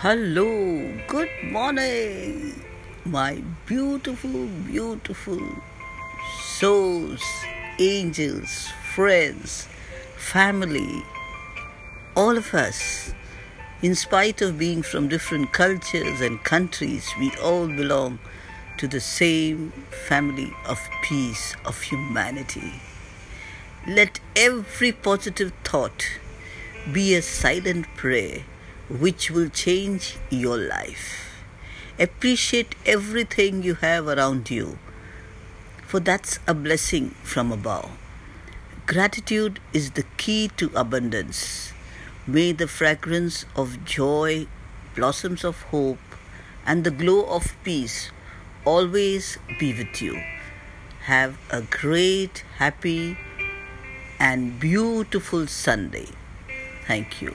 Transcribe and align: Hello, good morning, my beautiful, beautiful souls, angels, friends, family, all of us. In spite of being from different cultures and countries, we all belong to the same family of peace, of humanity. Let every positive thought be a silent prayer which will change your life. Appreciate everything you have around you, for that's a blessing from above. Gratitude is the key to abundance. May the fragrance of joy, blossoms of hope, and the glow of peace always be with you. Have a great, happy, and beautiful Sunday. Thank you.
Hello, 0.00 0.92
good 1.08 1.30
morning, 1.42 2.52
my 3.06 3.42
beautiful, 3.64 4.46
beautiful 4.66 5.40
souls, 6.38 7.22
angels, 7.78 8.68
friends, 8.94 9.66
family, 10.18 11.02
all 12.14 12.36
of 12.36 12.52
us. 12.52 13.14
In 13.80 13.94
spite 13.94 14.42
of 14.42 14.58
being 14.58 14.82
from 14.82 15.08
different 15.08 15.54
cultures 15.54 16.20
and 16.20 16.44
countries, 16.44 17.08
we 17.18 17.30
all 17.42 17.66
belong 17.66 18.18
to 18.76 18.86
the 18.86 19.00
same 19.00 19.70
family 20.06 20.52
of 20.68 20.78
peace, 21.04 21.56
of 21.64 21.80
humanity. 21.80 22.82
Let 23.88 24.20
every 24.36 24.92
positive 24.92 25.54
thought 25.64 26.06
be 26.92 27.14
a 27.14 27.22
silent 27.22 27.86
prayer 27.96 28.42
which 28.88 29.30
will 29.30 29.48
change 29.48 30.16
your 30.30 30.56
life. 30.56 31.42
Appreciate 31.98 32.74
everything 32.84 33.62
you 33.62 33.74
have 33.74 34.06
around 34.06 34.50
you, 34.50 34.78
for 35.86 35.98
that's 35.98 36.38
a 36.46 36.54
blessing 36.54 37.10
from 37.22 37.50
above. 37.50 37.90
Gratitude 38.86 39.58
is 39.72 39.92
the 39.92 40.04
key 40.16 40.48
to 40.56 40.70
abundance. 40.76 41.72
May 42.26 42.52
the 42.52 42.68
fragrance 42.68 43.46
of 43.56 43.84
joy, 43.84 44.46
blossoms 44.94 45.42
of 45.42 45.62
hope, 45.62 45.98
and 46.64 46.84
the 46.84 46.90
glow 46.90 47.24
of 47.26 47.56
peace 47.64 48.10
always 48.64 49.38
be 49.58 49.72
with 49.72 50.02
you. 50.02 50.22
Have 51.04 51.38
a 51.50 51.62
great, 51.62 52.44
happy, 52.58 53.16
and 54.18 54.58
beautiful 54.58 55.46
Sunday. 55.46 56.08
Thank 56.86 57.22
you. 57.22 57.34